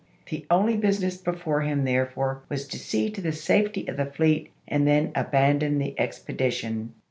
[0.31, 4.49] The only business before him therefore was to see to the safety of the fleet
[4.67, 6.95] and then aban don the expedition.